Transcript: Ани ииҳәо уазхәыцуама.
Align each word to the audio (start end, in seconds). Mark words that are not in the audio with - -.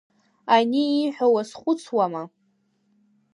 Ани 0.55 0.83
ииҳәо 0.89 1.27
уазхәыцуама. 1.33 2.23